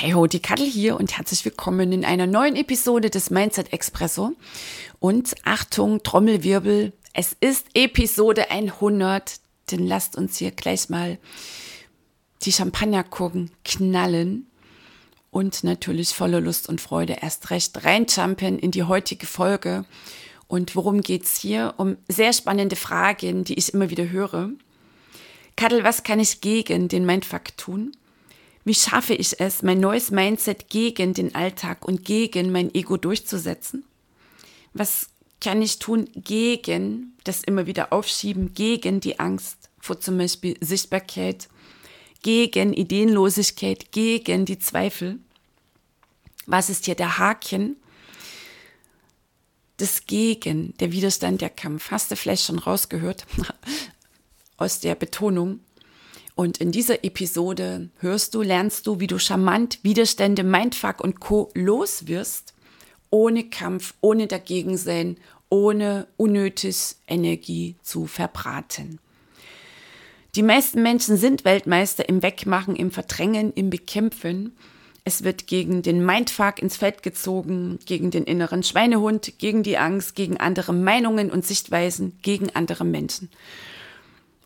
[0.00, 4.30] Hey ho, die Kattel hier und herzlich willkommen in einer neuen Episode des Mindset Expresso.
[5.00, 9.40] Und Achtung, Trommelwirbel, es ist Episode 100,
[9.72, 11.18] denn lasst uns hier gleich mal
[12.44, 14.46] die Champagnerkurven knallen
[15.32, 19.84] und natürlich voller Lust und Freude erst recht reinjumpen in die heutige Folge.
[20.46, 21.74] Und worum geht's hier?
[21.76, 24.50] Um sehr spannende Fragen, die ich immer wieder höre.
[25.56, 27.96] Kattel, was kann ich gegen den Mindfuck tun?
[28.68, 33.82] Wie schaffe ich es, mein neues Mindset gegen den Alltag und gegen mein Ego durchzusetzen?
[34.74, 35.08] Was
[35.40, 41.48] kann ich tun gegen das immer wieder aufschieben, gegen die Angst vor zum Beispiel Sichtbarkeit,
[42.22, 45.18] gegen Ideenlosigkeit, gegen die Zweifel?
[46.44, 47.76] Was ist hier der Haken?
[49.78, 51.90] Das Gegen, der Widerstand, der Kampf.
[51.90, 53.24] Hast du vielleicht schon rausgehört
[54.58, 55.60] aus der Betonung?
[56.38, 61.50] Und in dieser Episode hörst du, lernst du, wie du charmant Widerstände, Mindfuck und Co.
[61.54, 62.54] loswirst,
[63.10, 65.16] ohne Kampf, ohne Dagegensein,
[65.48, 69.00] ohne unnötig Energie zu verbraten.
[70.36, 74.56] Die meisten Menschen sind Weltmeister im Wegmachen, im Verdrängen, im Bekämpfen.
[75.02, 80.14] Es wird gegen den Mindfuck ins Feld gezogen, gegen den inneren Schweinehund, gegen die Angst,
[80.14, 83.28] gegen andere Meinungen und Sichtweisen, gegen andere Menschen.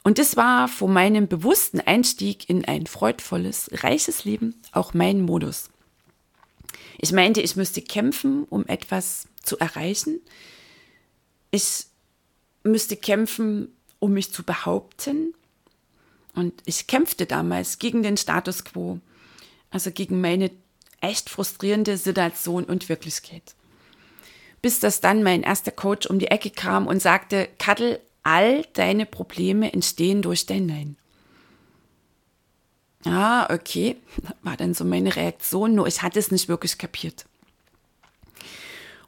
[0.02, 5.70] Und das war vor meinem bewussten Einstieg in ein freudvolles, reiches Leben auch mein Modus.
[6.98, 10.20] Ich meinte, ich müsste kämpfen, um etwas zu erreichen.
[11.50, 11.86] Ich
[12.64, 13.68] müsste kämpfen,
[13.98, 15.34] um mich zu behaupten.
[16.34, 19.00] Und ich kämpfte damals gegen den Status quo,
[19.70, 20.50] also gegen meine
[21.00, 23.54] echt frustrierende Situation und Wirklichkeit.
[24.62, 29.06] Bis das dann mein erster Coach um die Ecke kam und sagte, Kattel, all deine
[29.06, 30.96] Probleme entstehen durch dein Nein.
[33.04, 33.96] Ah, okay,
[34.42, 37.26] war dann so meine Reaktion, nur ich hatte es nicht wirklich kapiert.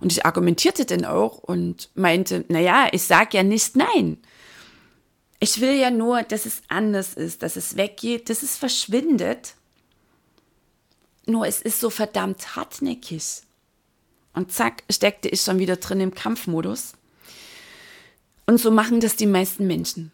[0.01, 4.19] Und ich argumentierte dann auch und meinte, naja, ich sage ja nicht nein.
[5.41, 9.55] Ich will ja nur, dass es anders ist, dass es weggeht, dass es verschwindet.
[11.27, 13.43] Nur es ist so verdammt hartnäckig.
[14.35, 16.95] Und zack, steckte ich schon wieder drin im Kampfmodus.
[18.47, 20.13] Und so machen das die meisten Menschen.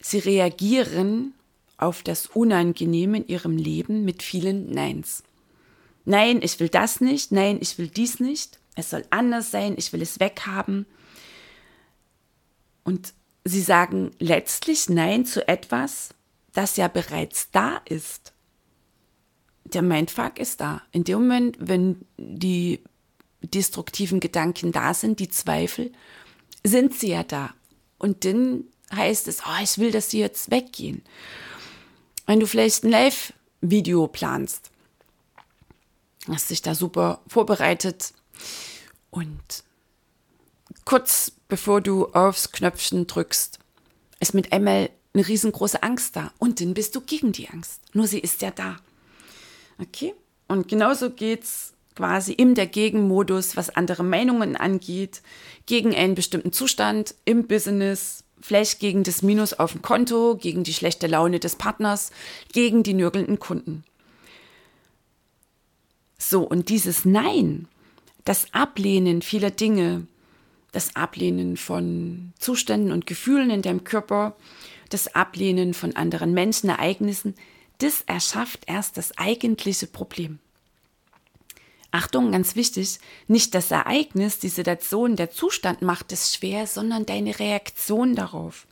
[0.00, 1.34] Sie reagieren
[1.76, 5.22] auf das Unangenehme in ihrem Leben mit vielen Neins.
[6.04, 9.92] Nein, ich will das nicht, nein, ich will dies nicht, es soll anders sein, ich
[9.92, 10.86] will es weghaben.
[12.84, 13.14] Und
[13.44, 16.10] sie sagen letztlich Nein zu etwas,
[16.52, 18.32] das ja bereits da ist.
[19.64, 20.82] Der Mindfuck ist da.
[20.90, 22.80] In dem Moment, wenn die
[23.42, 25.92] destruktiven Gedanken da sind, die Zweifel,
[26.64, 27.54] sind sie ja da.
[28.00, 31.02] Und dann heißt es, oh, ich will, dass sie jetzt weggehen.
[32.26, 34.70] Wenn du vielleicht ein Live-Video planst,
[36.26, 38.12] hast dich da super vorbereitet
[39.10, 39.40] und
[40.84, 43.58] kurz bevor du aufs Knöpfchen drückst,
[44.20, 47.80] ist mit einmal eine riesengroße Angst da und dann bist du gegen die Angst.
[47.92, 48.78] Nur sie ist ja da.
[49.78, 50.14] Okay?
[50.48, 55.20] Und genauso geht's quasi im Dagegen-Modus, was andere Meinungen angeht,
[55.66, 60.72] gegen einen bestimmten Zustand im Business, vielleicht gegen das Minus auf dem Konto, gegen die
[60.72, 62.10] schlechte Laune des Partners,
[62.54, 63.84] gegen die nörgelnden Kunden.
[66.16, 67.68] So, und dieses Nein,
[68.24, 70.06] das Ablehnen vieler Dinge,
[70.72, 74.36] das Ablehnen von Zuständen und Gefühlen in deinem Körper,
[74.88, 77.34] das Ablehnen von anderen Menschen, Ereignissen,
[77.76, 80.38] das erschafft erst das eigentliche Problem.
[81.92, 87.38] Achtung, ganz wichtig, nicht das Ereignis, die Situation, der Zustand macht es schwer, sondern deine
[87.38, 88.66] Reaktion darauf.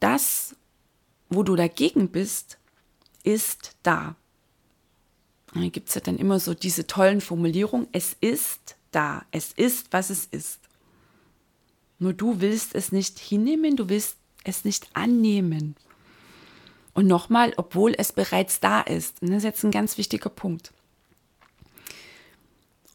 [0.00, 0.56] Das,
[1.28, 2.58] wo du dagegen bist,
[3.22, 4.16] ist da.
[5.54, 9.92] Da gibt es ja dann immer so diese tollen Formulierungen, es ist da, es ist,
[9.92, 10.60] was es ist.
[11.98, 15.76] Nur du willst es nicht hinnehmen, du willst es nicht annehmen.
[16.94, 19.22] Und nochmal, obwohl es bereits da ist.
[19.22, 20.72] Und das ist jetzt ein ganz wichtiger Punkt.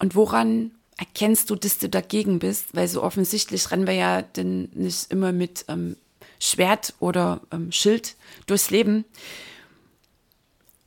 [0.04, 4.68] Und woran erkennst du, dass du dagegen bist, weil so offensichtlich rennen wir ja denn
[4.74, 5.96] nicht immer mit ähm,
[6.42, 9.06] Schwert oder ähm, Schild durchs Leben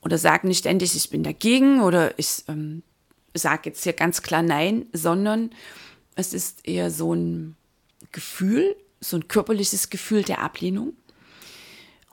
[0.02, 2.82] oder sagen nicht ständig, ich bin dagegen oder ich ähm,
[3.32, 5.48] sage jetzt hier ganz klar Nein, sondern
[6.14, 7.56] es ist eher so ein
[8.12, 10.92] Gefühl, so ein körperliches Gefühl der Ablehnung.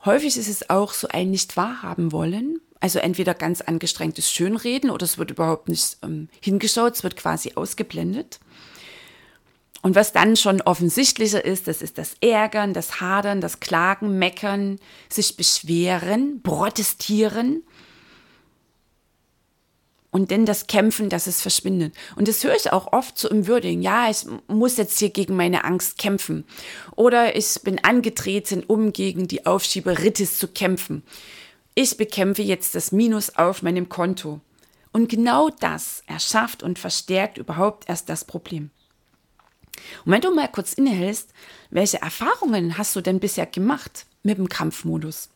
[0.06, 5.04] Häufig ist es auch so ein nicht wahrhaben wollen, also entweder ganz angestrengtes Schönreden oder
[5.04, 8.40] es wird überhaupt nicht ähm, hingeschaut, es wird quasi ausgeblendet.
[9.80, 14.78] Und was dann schon offensichtlicher ist, das ist das Ärgern, das Hadern, das Klagen, Meckern,
[15.08, 17.62] sich beschweren, protestieren
[20.10, 21.94] und dann das Kämpfen, dass es verschwindet.
[22.16, 23.80] Und das höre ich auch oft so im Würdigen.
[23.80, 26.44] Ja, ich muss jetzt hier gegen meine Angst kämpfen.
[26.96, 31.02] Oder ich bin angetreten, um gegen die Aufschieberitis zu kämpfen.
[31.74, 34.40] Ich bekämpfe jetzt das Minus auf meinem Konto.
[34.92, 38.70] Und genau das erschafft und verstärkt überhaupt erst das Problem.
[40.04, 41.30] Und wenn du mal kurz innehältst,
[41.70, 45.30] welche Erfahrungen hast du denn bisher gemacht mit dem Kampfmodus?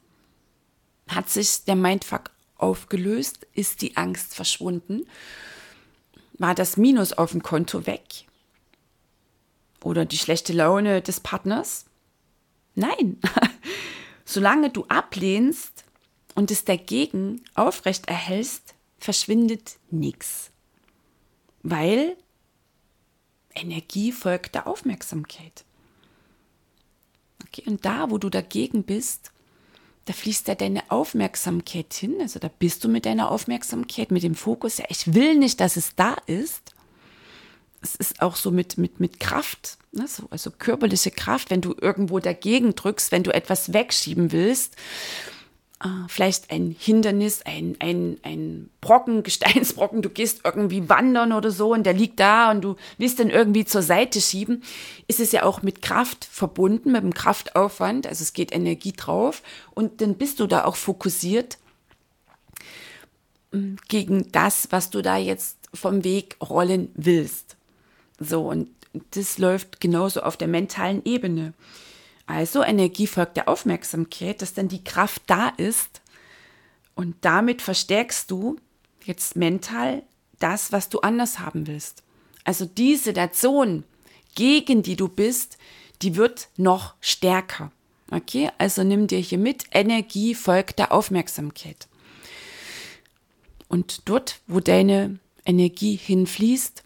[1.08, 3.48] Hat sich der Mindfuck aufgelöst?
[3.54, 5.06] Ist die Angst verschwunden?
[6.34, 8.26] War das Minus auf dem Konto weg?
[9.82, 11.86] Oder die schlechte Laune des Partners?
[12.76, 13.20] Nein.
[14.24, 15.84] Solange du ablehnst
[16.38, 20.52] und es dagegen aufrecht erhältst, verschwindet nichts.
[21.64, 22.16] Weil
[23.56, 25.64] Energie folgt der Aufmerksamkeit.
[27.44, 29.32] Okay, und da, wo du dagegen bist,
[30.04, 32.18] da fließt ja deine Aufmerksamkeit hin.
[32.20, 34.78] Also da bist du mit deiner Aufmerksamkeit, mit dem Fokus.
[34.78, 36.72] Ja, ich will nicht, dass es da ist.
[37.80, 40.06] Es ist auch so mit, mit, mit Kraft, ne?
[40.06, 44.76] so, also körperliche Kraft, wenn du irgendwo dagegen drückst, wenn du etwas wegschieben willst
[46.08, 51.84] vielleicht ein Hindernis, ein, ein, ein Brocken, Gesteinsbrocken, du gehst irgendwie wandern oder so und
[51.84, 54.64] der liegt da und du willst den irgendwie zur Seite schieben,
[55.06, 59.42] ist es ja auch mit Kraft verbunden, mit dem Kraftaufwand, also es geht Energie drauf
[59.74, 61.58] und dann bist du da auch fokussiert
[63.52, 67.56] mm, gegen das, was du da jetzt vom Weg rollen willst.
[68.18, 68.68] So, und
[69.12, 71.52] das läuft genauso auf der mentalen Ebene.
[72.28, 76.02] Also Energie folgt der Aufmerksamkeit, dass dann die Kraft da ist
[76.94, 78.58] und damit verstärkst du
[79.04, 80.02] jetzt mental
[80.38, 82.02] das, was du anders haben willst.
[82.44, 83.84] Also die Situation,
[84.34, 85.56] gegen die du bist,
[86.02, 87.72] die wird noch stärker.
[88.10, 91.88] Okay, also nimm dir hier mit, Energie folgt der Aufmerksamkeit.
[93.68, 96.82] Und dort, wo deine Energie hinfließt,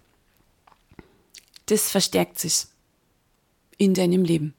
[1.66, 2.66] das verstärkt sich
[3.76, 4.54] in deinem Leben.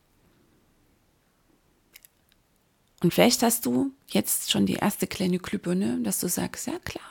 [3.04, 7.04] Und vielleicht hast du jetzt schon die erste kleine Glühbirne, dass du sagst, ja klar,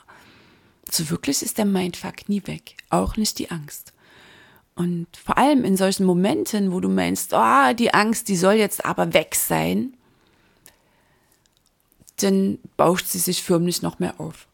[0.90, 3.92] so wirklich ist der Mindfuck nie weg, auch nicht die Angst.
[4.74, 8.86] Und vor allem in solchen Momenten, wo du meinst, oh, die Angst, die soll jetzt
[8.86, 9.94] aber weg sein,
[12.16, 14.48] dann bauscht sie sich förmlich noch mehr auf.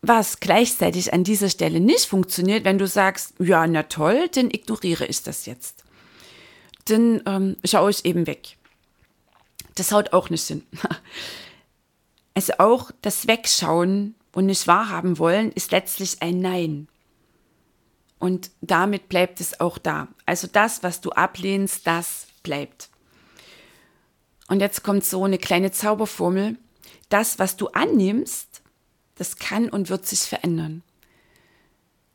[0.00, 5.04] Was gleichzeitig an dieser Stelle nicht funktioniert, wenn du sagst, ja, na toll, dann ignoriere
[5.04, 5.81] ich das jetzt
[6.86, 8.56] dann ähm, schaue ich eben weg.
[9.74, 10.62] Das haut auch nicht hin.
[12.34, 16.88] Also auch das Wegschauen und nicht wahrhaben wollen ist letztlich ein Nein.
[18.18, 20.08] Und damit bleibt es auch da.
[20.24, 22.88] Also das, was du ablehnst, das bleibt.
[24.48, 26.56] Und jetzt kommt so eine kleine Zauberformel.
[27.08, 28.62] Das, was du annimmst,
[29.16, 30.82] das kann und wird sich verändern.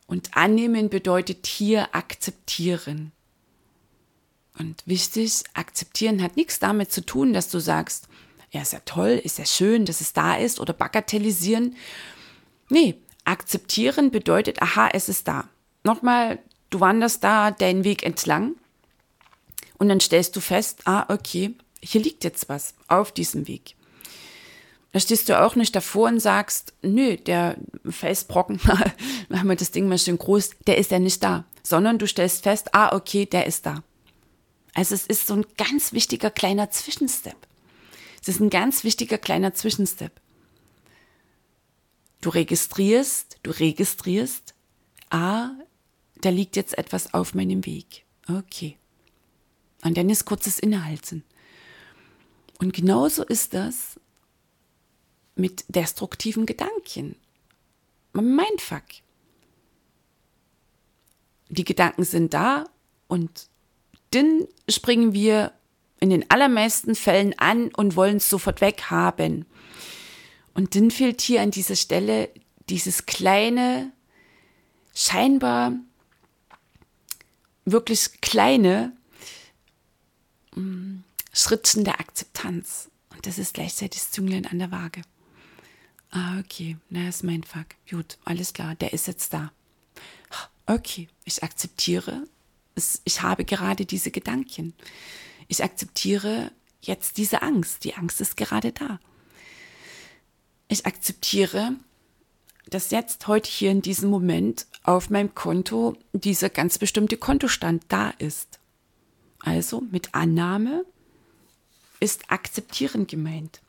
[0.07, 3.11] Und annehmen bedeutet hier akzeptieren.
[4.59, 8.07] Und wichtig, akzeptieren hat nichts damit zu tun, dass du sagst,
[8.51, 11.75] ja, ist ja toll, ist ja schön, dass es da ist oder bagatellisieren.
[12.69, 15.47] Nee, akzeptieren bedeutet, aha, es ist da.
[15.83, 18.55] Nochmal, du wanderst da deinen Weg entlang
[19.77, 23.75] und dann stellst du fest, ah, okay, hier liegt jetzt was auf diesem Weg.
[24.93, 28.59] Da stehst du auch nicht davor und sagst, nö, der Felsbrocken,
[29.29, 31.45] machen wir das Ding mal schön groß, der ist ja nicht da.
[31.61, 33.83] Sondern du stellst fest, ah, okay, der ist da.
[34.77, 37.35] Also es ist so ein ganz wichtiger kleiner Zwischenstep.
[38.21, 40.11] Es ist ein ganz wichtiger kleiner Zwischenstep.
[42.21, 44.53] Du registrierst, du registrierst,
[45.09, 45.49] ah,
[46.21, 48.05] da liegt jetzt etwas auf meinem Weg.
[48.29, 48.77] Okay.
[49.83, 51.23] Und dann ist kurzes Innehalten.
[52.59, 53.99] Und genauso ist das
[55.33, 57.15] mit destruktiven Gedanken.
[58.13, 58.85] Mein Fuck.
[61.49, 62.65] Die Gedanken sind da
[63.07, 63.49] und
[64.11, 65.51] dann springen wir
[65.99, 69.45] in den allermeisten Fällen an und wollen es sofort weghaben.
[70.53, 72.29] Und dann fehlt hier an dieser Stelle
[72.69, 73.91] dieses kleine,
[74.93, 75.73] scheinbar
[77.65, 78.93] wirklich kleine
[80.55, 80.97] mm,
[81.33, 82.89] Schrittchen der Akzeptanz.
[83.13, 85.01] Und das ist gleichzeitig das Zünglein an der Waage.
[86.11, 87.67] Ah, okay, na, ist mein Fuck.
[87.89, 89.51] Gut, alles klar, der ist jetzt da.
[90.65, 92.23] Okay, ich akzeptiere,
[93.03, 94.73] ich habe gerade diese Gedanken.
[95.47, 97.83] Ich akzeptiere jetzt diese Angst.
[97.83, 98.99] Die Angst ist gerade da.
[100.67, 101.75] Ich akzeptiere,
[102.69, 108.09] dass jetzt heute hier in diesem Moment auf meinem Konto dieser ganz bestimmte Kontostand da
[108.09, 108.59] ist.
[109.39, 110.85] Also mit Annahme
[111.99, 113.61] ist akzeptieren gemeint.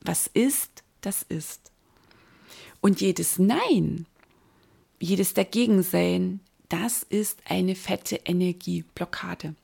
[0.00, 1.72] Was ist, das ist.
[2.80, 4.06] Und jedes Nein,
[5.00, 6.40] jedes Dagegensein,
[6.74, 9.54] das ist eine fette Energieblockade.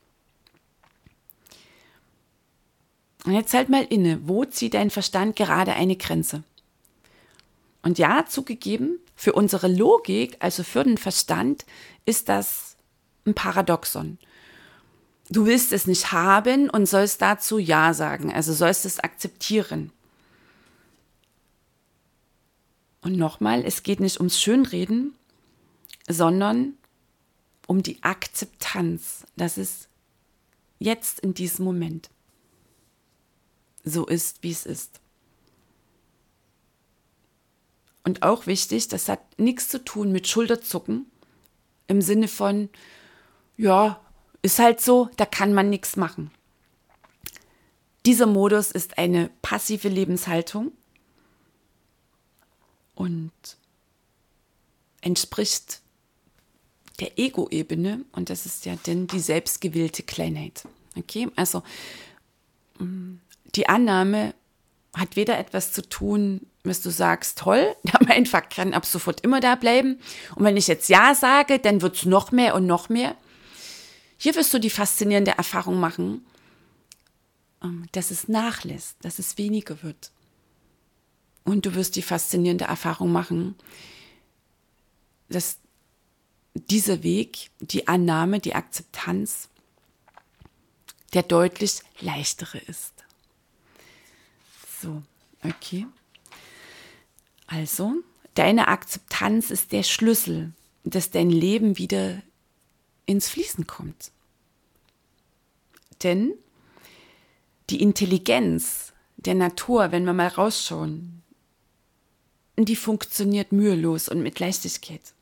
[3.25, 6.45] Und jetzt halt mal inne, wo zieht dein Verstand gerade eine Grenze?
[7.83, 11.67] Und ja, zugegeben, für unsere Logik, also für den Verstand,
[12.07, 12.76] ist das
[13.26, 14.19] ein Paradoxon.
[15.31, 19.90] Du willst es nicht haben und sollst dazu Ja sagen, also sollst es akzeptieren.
[23.02, 25.14] Und nochmal, es geht nicht ums Schönreden,
[26.09, 26.75] sondern
[27.71, 29.87] um die Akzeptanz, dass es
[30.81, 32.11] jetzt in diesem Moment
[33.85, 34.99] so ist, wie es ist.
[38.03, 41.07] Und auch wichtig, das hat nichts zu tun mit Schulterzucken
[41.87, 42.71] im Sinne von,
[43.57, 44.00] ja,
[44.43, 46.33] ist halt so, da kann man nichts machen.
[48.05, 50.73] Dieser Modus ist eine passive Lebenshaltung
[52.97, 53.31] und
[55.03, 55.83] entspricht
[57.00, 60.64] der Ego-Ebene und das ist ja denn die selbstgewählte Kleinheit.
[60.97, 61.62] Okay, also
[62.78, 63.14] mm,
[63.54, 64.35] die Annahme
[64.95, 69.40] hat weder etwas zu tun, was du sagst, toll, der Mindfuck kann ab sofort immer
[69.40, 69.99] da bleiben.
[70.35, 73.16] Und wenn ich jetzt Ja sage, dann wird es noch mehr und noch mehr.
[74.19, 76.26] Hier wirst du die faszinierende Erfahrung machen,
[77.62, 80.11] ähm, dass es nachlässt, dass es weniger wird.
[81.45, 83.54] Und du wirst die faszinierende Erfahrung machen,
[85.30, 85.59] dass
[86.54, 89.49] dieser Weg, die Annahme, die Akzeptanz,
[91.12, 92.92] der deutlich leichtere ist.
[94.80, 95.02] So,
[95.45, 95.87] okay.
[97.47, 97.95] Also,
[98.35, 100.52] deine Akzeptanz ist der Schlüssel,
[100.85, 102.23] dass dein Leben wieder
[103.07, 104.12] ins Fließen kommt.
[106.02, 106.33] Denn
[107.69, 111.23] die Intelligenz der Natur, wenn wir mal rausschauen,
[112.57, 115.14] die funktioniert mühelos und mit Leichtigkeit.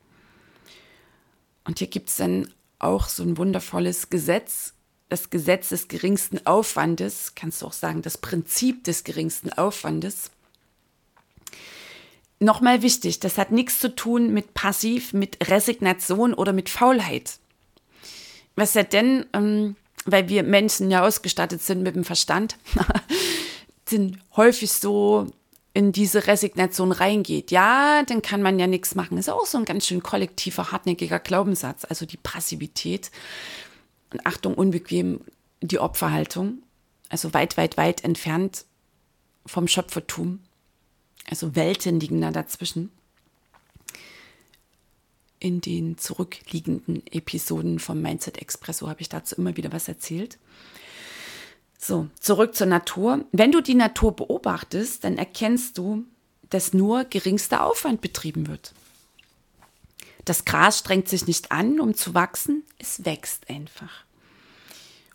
[1.69, 4.73] Und hier gibt es dann auch so ein wundervolles Gesetz,
[5.07, 10.31] das Gesetz des geringsten Aufwandes, kannst du auch sagen, das Prinzip des geringsten Aufwandes.
[12.39, 17.37] Nochmal wichtig, das hat nichts zu tun mit Passiv, mit Resignation oder mit Faulheit.
[18.55, 22.57] Was ja denn, ähm, weil wir Menschen ja ausgestattet sind mit dem Verstand,
[23.87, 25.27] sind häufig so
[25.79, 27.51] in diese Resignation reingeht.
[27.51, 29.17] Ja, dann kann man ja nichts machen.
[29.17, 33.11] Ist auch so ein ganz schön kollektiver, hartnäckiger Glaubenssatz, also die Passivität
[34.11, 35.21] und Achtung, unbequem
[35.61, 36.63] die Opferhaltung,
[37.07, 38.65] also weit, weit, weit entfernt
[39.45, 40.41] vom Schöpfertum,
[41.29, 42.91] also Welten liegen da dazwischen.
[45.39, 50.39] In den zurückliegenden Episoden vom Mindset Expresso habe ich dazu immer wieder was erzählt.
[51.89, 53.25] So, zurück zur Natur.
[53.31, 56.05] Wenn du die Natur beobachtest, dann erkennst du,
[56.51, 58.75] dass nur geringster Aufwand betrieben wird.
[60.23, 64.03] Das Gras strengt sich nicht an, um zu wachsen, es wächst einfach.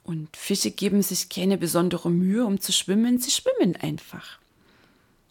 [0.03, 4.41] Und Fische geben sich keine besondere Mühe, um zu schwimmen, sie schwimmen einfach.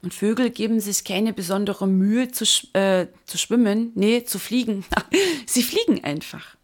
[0.01, 4.85] Und Vögel geben sich keine besondere Mühe zu, äh, zu schwimmen, nee, zu fliegen.
[5.45, 6.55] sie fliegen einfach.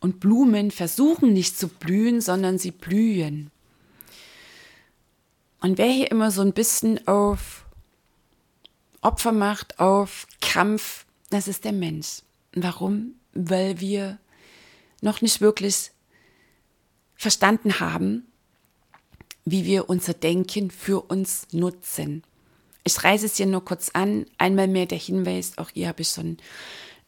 [0.00, 3.50] Und Blumen versuchen nicht zu blühen, sondern sie blühen.
[5.60, 7.64] Und wer hier immer so ein bisschen auf
[9.00, 12.22] Opfer macht, auf Kampf, das ist der Mensch.
[12.54, 13.14] Warum?
[13.32, 14.18] Weil wir
[15.00, 15.90] noch nicht wirklich
[17.14, 18.26] verstanden haben,
[19.44, 22.22] wie wir unser Denken für uns nutzen.
[22.84, 24.26] Ich reiße es hier nur kurz an.
[24.38, 26.38] Einmal mehr der Hinweis, auch hier habe ich schon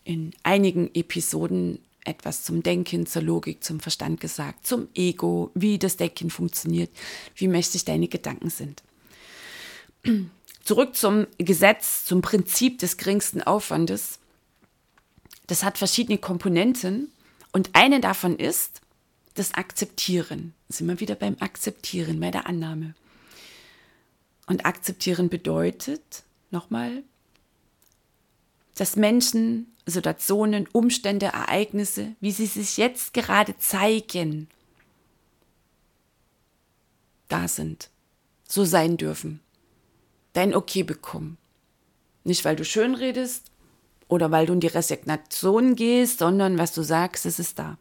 [0.04, 5.96] in einigen Episoden etwas zum Denken, zur Logik, zum Verstand gesagt, zum Ego, wie das
[5.96, 6.90] Denken funktioniert,
[7.36, 8.82] wie mächtig deine Gedanken sind.
[10.64, 14.18] Zurück zum Gesetz, zum Prinzip des geringsten Aufwandes.
[15.46, 17.10] Das hat verschiedene Komponenten
[17.52, 18.80] und eine davon ist
[19.34, 20.54] das Akzeptieren.
[20.68, 22.94] Da sind wir wieder beim Akzeptieren, bei der Annahme.
[24.46, 27.04] Und akzeptieren bedeutet, nochmal,
[28.74, 34.48] dass Menschen, Situationen, Umstände, Ereignisse, wie sie sich jetzt gerade zeigen,
[37.28, 37.90] da sind,
[38.46, 39.40] so sein dürfen,
[40.32, 41.38] dein Okay bekommen.
[42.24, 43.50] Nicht, weil du schön redest
[44.08, 47.78] oder weil du in die Resignation gehst, sondern was du sagst, es ist da.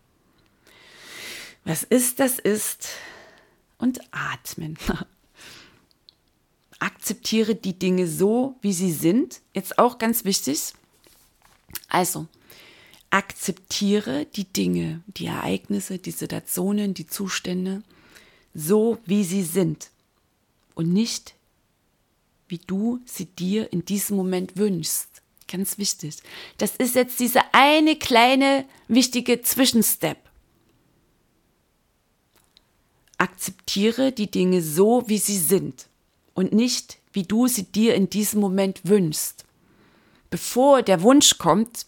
[1.66, 2.90] Was ist, das ist.
[3.78, 4.78] Und atmen.
[7.10, 9.42] Akzeptiere die Dinge so, wie sie sind.
[9.56, 10.74] Jetzt auch ganz wichtig.
[11.88, 12.28] Also,
[13.10, 17.82] akzeptiere die Dinge, die Ereignisse, die Situationen, die Zustände
[18.54, 19.90] so, wie sie sind.
[20.76, 21.34] Und nicht,
[22.48, 25.10] wie du sie dir in diesem Moment wünschst.
[25.48, 26.18] Ganz wichtig.
[26.60, 30.20] Das ist jetzt dieser eine kleine wichtige Zwischenstep.
[33.18, 35.90] Akzeptiere die Dinge so, wie sie sind
[36.40, 39.46] und nicht, wie du sie dir in diesem Moment wünschst.
[40.30, 41.86] Bevor der Wunsch kommt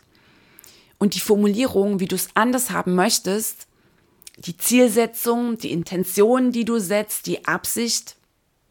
[0.98, 3.68] und die Formulierung, wie du es anders haben möchtest,
[4.38, 8.16] die Zielsetzung, die Intention, die du setzt, die Absicht,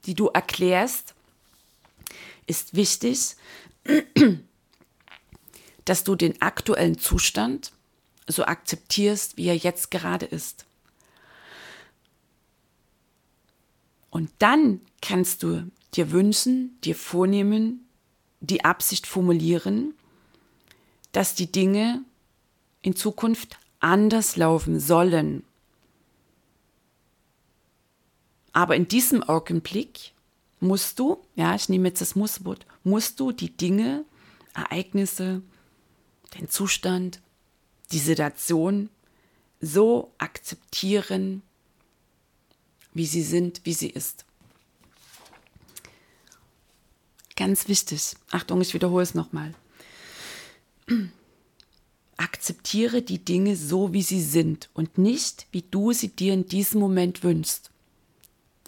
[0.06, 1.14] die du erklärst,
[2.46, 3.36] ist wichtig,
[5.84, 7.72] dass du den aktuellen Zustand
[8.26, 10.66] so akzeptierst, wie er jetzt gerade ist.
[14.10, 17.86] Und dann kannst du dir wünschen, dir vornehmen,
[18.40, 19.94] die Absicht formulieren,
[21.12, 22.02] dass die Dinge
[22.82, 25.44] in Zukunft anders laufen sollen.
[28.52, 30.12] Aber in diesem Augenblick
[30.60, 34.04] musst du, ja, ich nehme jetzt das Musswort, musst du die Dinge,
[34.54, 35.42] Ereignisse,
[36.38, 37.20] den Zustand,
[37.92, 38.88] die Situation
[39.60, 41.42] so akzeptieren,
[42.92, 44.24] wie sie sind, wie sie ist.
[47.40, 48.16] Ganz wichtig.
[48.30, 49.54] Achtung, ich wiederhole es nochmal.
[52.18, 56.80] Akzeptiere die Dinge so, wie sie sind und nicht, wie du sie dir in diesem
[56.80, 57.70] Moment wünschst.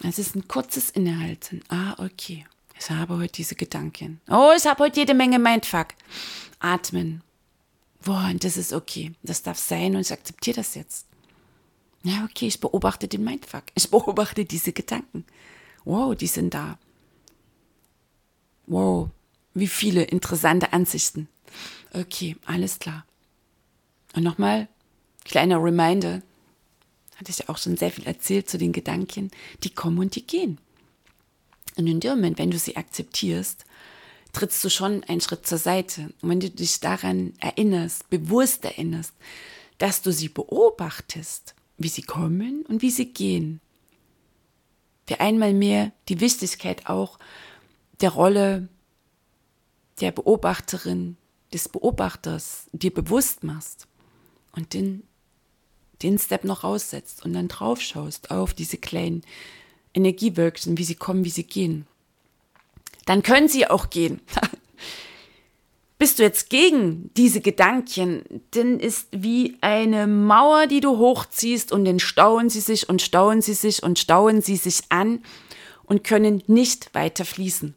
[0.01, 1.61] Es ist ein kurzes Innehalten.
[1.69, 2.47] Ah, okay.
[2.79, 4.19] Ich habe heute diese Gedanken.
[4.27, 5.89] Oh, ich habe heute jede Menge Mindfuck.
[6.57, 7.21] Atmen.
[8.03, 9.11] Boah, und das ist okay.
[9.21, 11.05] Das darf sein und ich akzeptiere das jetzt.
[12.01, 13.65] Ja, okay, ich beobachte den Mindfuck.
[13.75, 15.25] Ich beobachte diese Gedanken.
[15.85, 16.79] Wow, die sind da.
[18.67, 19.09] Wow,
[19.53, 21.27] wie viele interessante Ansichten.
[21.93, 23.05] Okay, alles klar.
[24.15, 24.67] Und nochmal,
[25.25, 26.21] kleiner Reminder,
[27.17, 29.31] hatte ich ja auch schon sehr viel erzählt zu den Gedanken,
[29.63, 30.59] die kommen und die gehen.
[31.75, 33.65] Und in dem Moment, wenn du sie akzeptierst,
[34.31, 36.11] trittst du schon einen Schritt zur Seite.
[36.21, 39.13] Und wenn du dich daran erinnerst, bewusst erinnerst,
[39.77, 43.59] dass du sie beobachtest, wie sie kommen und wie sie gehen.
[45.07, 47.19] Für einmal mehr die Wichtigkeit auch
[48.03, 48.67] der Rolle
[50.01, 51.15] der Beobachterin,
[51.53, 53.87] des Beobachters dir bewusst machst
[54.55, 55.03] und den,
[56.01, 59.21] den Step noch raussetzt und dann drauf schaust auf diese kleinen
[59.93, 61.87] Energiewölkchen, wie sie kommen, wie sie gehen.
[63.05, 64.19] Dann können sie auch gehen.
[65.97, 71.85] Bist du jetzt gegen diese Gedanken, dann ist wie eine Mauer, die du hochziehst und
[71.85, 75.23] dann stauen sie sich und stauen sie sich und stauen sie sich an
[75.85, 77.75] und können nicht weiter fließen.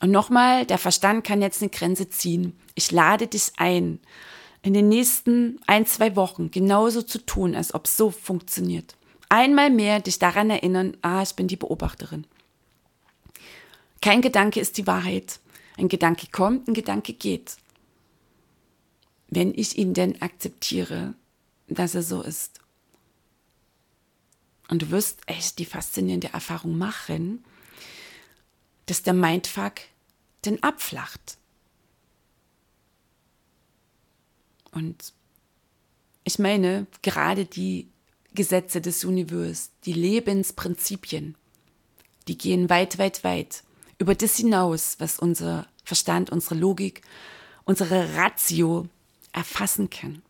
[0.00, 2.58] Und nochmal, der Verstand kann jetzt eine Grenze ziehen.
[2.74, 4.00] Ich lade dich ein,
[4.62, 8.96] in den nächsten ein, zwei Wochen genauso zu tun, als ob es so funktioniert.
[9.28, 12.26] Einmal mehr dich daran erinnern, ah, ich bin die Beobachterin.
[14.02, 15.40] Kein Gedanke ist die Wahrheit.
[15.76, 17.56] Ein Gedanke kommt, ein Gedanke geht.
[19.28, 21.14] Wenn ich ihn denn akzeptiere,
[21.68, 22.60] dass er so ist.
[24.68, 27.44] Und du wirst echt die faszinierende Erfahrung machen,
[28.86, 29.74] dass der Mindfuck
[30.44, 31.38] den abflacht.
[34.70, 35.12] Und
[36.24, 37.88] ich meine, gerade die
[38.34, 41.34] Gesetze des Universums, die Lebensprinzipien,
[42.28, 43.62] die gehen weit, weit, weit
[43.98, 47.02] über das hinaus, was unser Verstand, unsere Logik,
[47.64, 48.88] unsere Ratio
[49.32, 50.22] erfassen kann.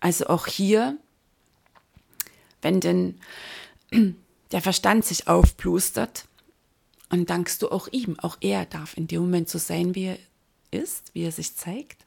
[0.00, 0.98] Also auch hier,
[2.60, 3.20] wenn denn
[4.52, 6.26] der Verstand sich aufplustert,
[7.12, 10.18] und dankst du auch ihm, auch er darf in dem Moment so sein, wie er
[10.70, 12.06] ist, wie er sich zeigt.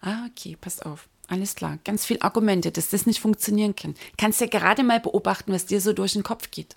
[0.00, 1.08] Ah, okay, pass auf.
[1.26, 3.94] Alles klar, ganz viele Argumente, dass das nicht funktionieren kann.
[4.16, 6.76] Kannst ja gerade mal beobachten, was dir so durch den Kopf geht.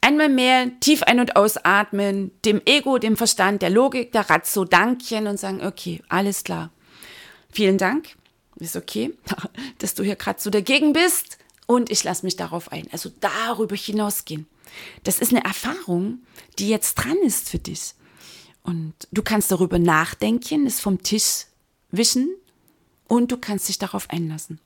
[0.00, 5.28] Einmal mehr tief ein- und ausatmen, dem Ego, dem Verstand, der Logik, der Ratio danken
[5.28, 6.70] und sagen, okay, alles klar.
[7.52, 8.16] Vielen Dank,
[8.56, 9.14] ist okay,
[9.78, 12.88] dass du hier gerade so dagegen bist und ich lasse mich darauf ein.
[12.90, 14.46] Also darüber hinausgehen.
[15.04, 16.20] Das ist eine Erfahrung,
[16.58, 17.94] die jetzt dran ist für dich.
[18.62, 21.46] Und du kannst darüber nachdenken, es vom Tisch
[21.90, 22.28] wischen
[23.08, 24.60] und du kannst dich darauf einlassen.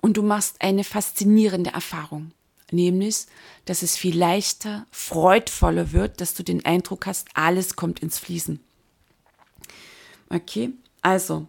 [0.00, 2.32] Und du machst eine faszinierende Erfahrung,
[2.70, 3.26] nämlich,
[3.64, 8.60] dass es viel leichter, freudvoller wird, dass du den Eindruck hast, alles kommt ins Fließen.
[10.28, 10.70] Okay,
[11.02, 11.48] also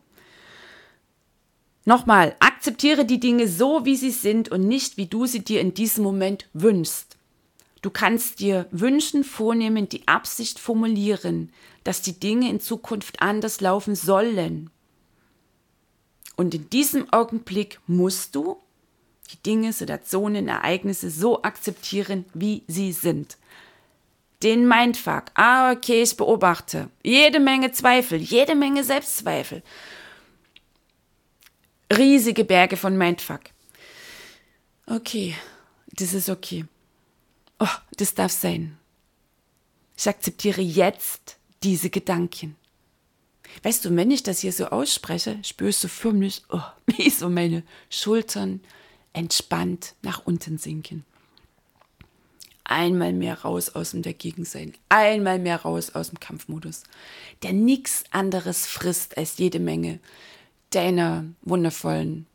[1.86, 5.74] nochmal, akzeptiere die Dinge so, wie sie sind und nicht, wie du sie dir in
[5.74, 7.18] diesem Moment wünschst.
[7.82, 11.52] Du kannst dir Wünschen vornehmen, die Absicht formulieren,
[11.84, 14.70] dass die Dinge in Zukunft anders laufen sollen.
[16.36, 18.58] Und in diesem Augenblick musst du
[19.32, 23.38] die Dinge, Situationen, Ereignisse so akzeptieren, wie sie sind.
[24.44, 25.26] Den Mindfuck.
[25.36, 26.90] Ah, okay, ich beobachte.
[27.04, 29.62] Jede Menge Zweifel, jede Menge Selbstzweifel.
[31.98, 33.42] Riesige Berge von Mindfuck.
[34.86, 35.36] Okay,
[35.88, 36.66] das ist okay.
[37.60, 38.78] Oh, das darf sein.
[39.98, 42.56] Ich akzeptiere jetzt diese Gedanken.
[43.64, 47.64] Weißt du, wenn ich das hier so ausspreche, spürst du förmlich, oh, wie so meine
[47.90, 48.62] Schultern
[49.12, 51.04] entspannt nach unten sinken.
[52.64, 56.84] Einmal mehr raus aus dem Dagegensein, einmal mehr raus aus dem Kampfmodus,
[57.44, 60.00] der nichts anderes frisst als jede Menge
[60.72, 62.26] deiner wundervollen,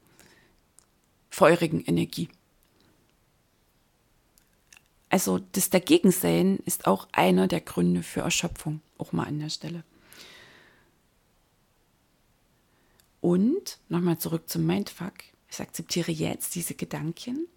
[1.30, 2.28] feurigen Energie.
[5.08, 9.82] Also das Dagegensein ist auch einer der Gründe für Erschöpfung, auch mal an der Stelle.
[13.20, 15.14] Und nochmal zurück zum Mindfuck.
[15.50, 17.48] Ich akzeptiere jetzt diese Gedanken,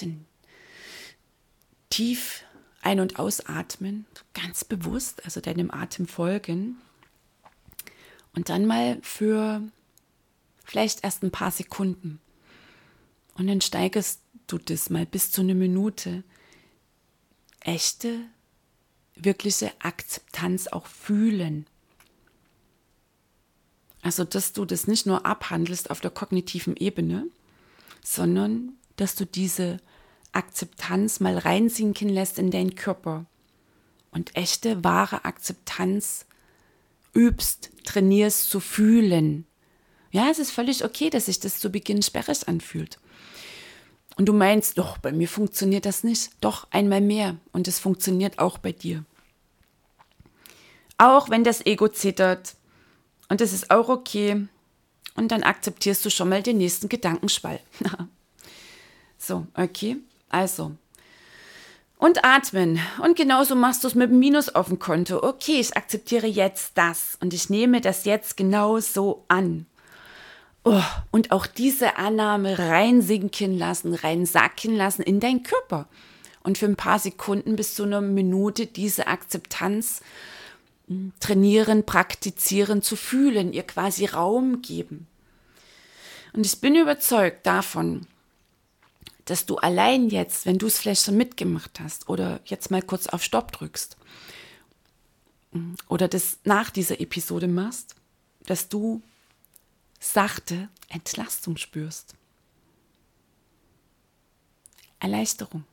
[0.00, 0.26] den
[1.88, 2.44] tief
[2.82, 6.76] ein- und ausatmen, ganz bewusst, also deinem Atem folgen
[8.34, 9.62] und dann mal für
[10.64, 12.20] vielleicht erst ein paar Sekunden.
[13.34, 16.24] Und dann steigerst du das mal bis zu einer Minute,
[17.60, 18.20] echte,
[19.14, 21.66] wirkliche Akzeptanz auch fühlen.
[24.02, 27.26] Also, dass du das nicht nur abhandelst auf der kognitiven Ebene,
[28.02, 29.78] sondern dass du diese
[30.32, 33.26] Akzeptanz mal reinsinken lässt in deinen Körper.
[34.10, 36.26] Und echte, wahre Akzeptanz
[37.14, 39.46] übst, trainierst zu fühlen.
[40.10, 42.98] Ja, es ist völlig okay, dass sich das zu Beginn sperrig anfühlt.
[44.16, 46.30] Und du meinst, doch, bei mir funktioniert das nicht.
[46.40, 47.36] Doch, einmal mehr.
[47.52, 49.04] Und es funktioniert auch bei dir.
[50.98, 52.54] Auch wenn das Ego zittert.
[53.28, 54.46] Und das ist auch okay.
[55.14, 57.60] Und dann akzeptierst du schon mal den nächsten Gedankenschwall.
[59.18, 59.96] so, okay.
[60.28, 60.76] Also.
[62.00, 62.80] Und atmen.
[63.02, 65.22] Und genauso machst du es mit dem Minus auf dem Konto.
[65.22, 67.18] Okay, ich akzeptiere jetzt das.
[67.20, 69.66] Und ich nehme das jetzt genau so an.
[70.64, 75.88] Oh, und auch diese Annahme reinsinken lassen, reinsacken lassen in deinen Körper.
[76.42, 80.00] Und für ein paar Sekunden bis zu einer Minute diese Akzeptanz
[80.88, 85.06] hm, trainieren, praktizieren, zu fühlen, ihr quasi Raum geben.
[86.32, 88.06] Und ich bin überzeugt davon,
[89.30, 93.06] dass du allein jetzt, wenn du es vielleicht schon mitgemacht hast oder jetzt mal kurz
[93.06, 93.96] auf Stopp drückst
[95.88, 97.94] oder das nach dieser Episode machst,
[98.46, 99.02] dass du
[100.00, 102.14] sachte Entlastung spürst.
[104.98, 105.64] Erleichterung.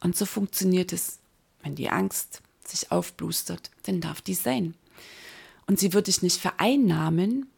[0.00, 1.18] Und so funktioniert es,
[1.62, 4.74] wenn die Angst sich aufblustert, dann darf die sein.
[5.66, 7.49] Und sie wird dich nicht vereinnahmen,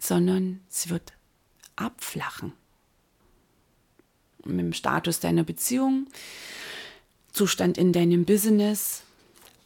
[0.00, 1.12] sondern sie wird
[1.76, 2.52] abflachen.
[4.44, 6.06] Mit dem Status deiner Beziehung,
[7.32, 9.02] Zustand in deinem Business,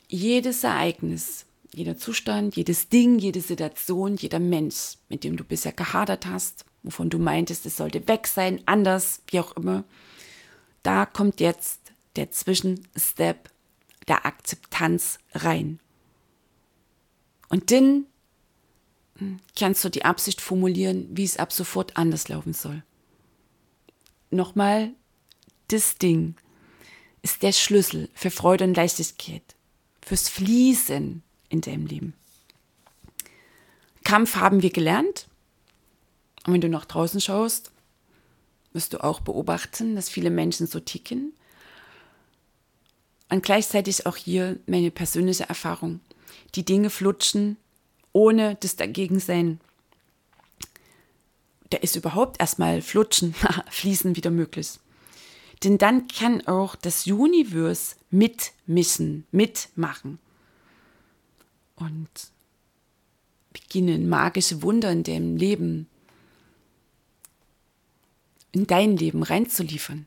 [0.09, 6.27] jedes Ereignis, jeder Zustand, jedes Ding, jede Situation, jeder Mensch, mit dem du bisher gehadert
[6.27, 9.85] hast, wovon du meintest, es sollte weg sein, anders, wie auch immer,
[10.83, 11.81] da kommt jetzt
[12.16, 13.51] der Zwischenstep
[14.07, 15.81] der Akzeptanz rein.
[17.49, 18.07] Und dann hm,
[19.57, 22.83] kannst du die Absicht formulieren, wie es ab sofort anders laufen soll.
[24.31, 24.90] Nochmal,
[25.68, 26.35] das Ding
[27.22, 29.42] ist der Schlüssel für Freude und Leichtigkeit
[30.03, 32.14] fürs Fließen in deinem Leben.
[34.03, 35.27] Kampf haben wir gelernt.
[36.46, 37.72] Und wenn du nach draußen schaust,
[38.74, 41.33] wirst du auch beobachten, dass viele Menschen so ticken.
[43.31, 46.00] Und gleichzeitig auch hier meine persönliche Erfahrung.
[46.55, 47.57] Die Dinge flutschen
[48.14, 49.61] ohne das Dagegensein.
[51.68, 53.35] Da ist überhaupt erstmal Flutschen,
[53.70, 54.79] Fließen wieder möglich.
[55.62, 60.18] Denn dann kann auch das Universe mitmischen, mitmachen.
[61.77, 62.09] Und
[63.53, 65.87] beginnen magische Wunder in dem Leben,
[68.53, 70.07] in dein Leben reinzuliefern.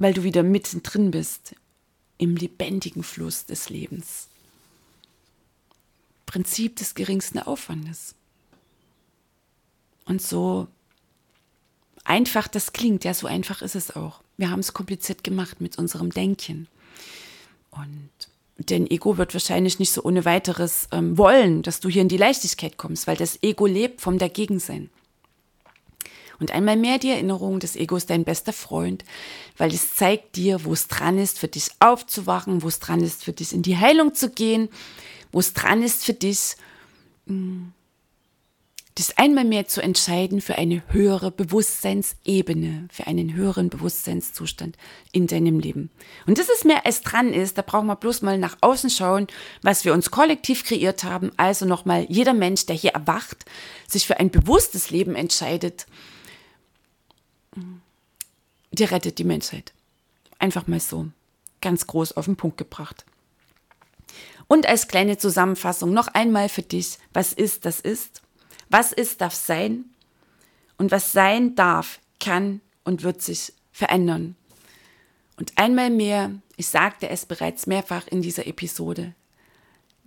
[0.00, 1.54] weil du wieder mittendrin bist
[2.16, 4.29] im lebendigen Fluss des Lebens.
[6.30, 8.14] Prinzip des geringsten Aufwandes.
[10.04, 10.68] Und so
[12.04, 14.20] einfach das klingt, ja, so einfach ist es auch.
[14.36, 16.68] Wir haben es kompliziert gemacht mit unserem Denken.
[17.72, 18.10] Und
[18.58, 22.16] denn Ego wird wahrscheinlich nicht so ohne weiteres ähm, wollen, dass du hier in die
[22.16, 24.88] Leichtigkeit kommst, weil das Ego lebt vom Dagegensein.
[26.38, 29.04] Und einmal mehr die Erinnerung, das Ego ist dein bester Freund,
[29.56, 33.24] weil es zeigt dir, wo es dran ist, für dich aufzuwachen, wo es dran ist,
[33.24, 34.68] für dich in die Heilung zu gehen,
[35.38, 36.56] es dran ist, für dich
[37.26, 37.72] mh, hm,
[39.00, 44.76] das einmal mehr zu entscheiden für eine höhere Bewusstseinsebene, für einen höheren Bewusstseinszustand
[45.12, 45.90] in deinem Leben.
[46.26, 49.28] Und das ist mehr als dran ist, da brauchen wir bloß mal nach außen schauen,
[49.62, 51.30] was wir uns kollektiv kreiert haben.
[51.36, 53.46] Also nochmal, jeder Mensch, der hier erwacht,
[53.88, 55.86] sich für ein bewusstes Leben entscheidet,
[58.72, 59.72] der rettet die Menschheit.
[60.38, 61.06] Einfach mal so,
[61.60, 63.04] ganz groß auf den Punkt gebracht.
[64.50, 68.20] Und als kleine Zusammenfassung noch einmal für dich, was ist, das ist.
[68.68, 69.84] Was ist, darf sein.
[70.76, 74.34] Und was sein darf, kann und wird sich verändern.
[75.36, 79.14] Und einmal mehr, ich sagte es bereits mehrfach in dieser Episode,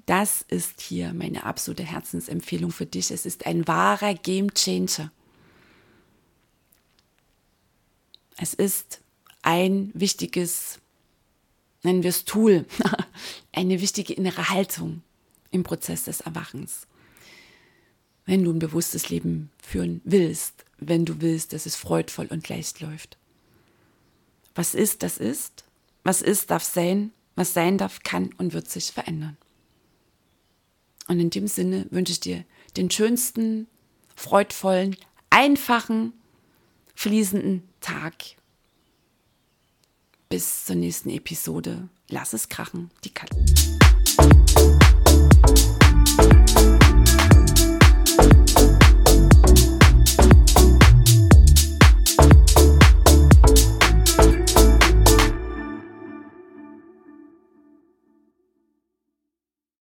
[0.08, 3.12] das ist hier meine absolute Herzensempfehlung für dich.
[3.12, 5.10] Es ist ein wahrer Game Changer.
[8.36, 8.99] Es ist
[9.41, 10.79] ein wichtiges,
[11.82, 12.65] nennen wir es Tool,
[13.52, 15.02] eine wichtige innere Haltung
[15.52, 16.88] im Prozess des Erwachens.
[18.26, 22.80] Wenn du ein bewusstes Leben führen willst, wenn du willst, dass es freudvoll und leicht
[22.80, 23.17] läuft.
[24.56, 25.65] Was ist, das ist.
[26.04, 27.12] Was ist, darf sein.
[27.36, 29.38] Was sein darf, kann und wird sich verändern.
[31.08, 32.45] Und in dem Sinne wünsche ich dir
[32.78, 33.67] den schönsten,
[34.15, 34.95] freudvollen,
[35.30, 36.13] einfachen,
[36.95, 38.15] fließenden Tag.
[40.30, 41.89] Bis zur nächsten Episode.
[42.10, 43.62] Lass es krachen, die Katze.